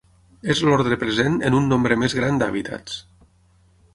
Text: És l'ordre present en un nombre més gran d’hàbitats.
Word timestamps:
És 0.53 0.61
l'ordre 0.67 0.97
present 1.03 1.35
en 1.49 1.57
un 1.59 1.69
nombre 1.73 1.99
més 2.05 2.17
gran 2.21 2.41
d’hàbitats. 2.43 2.97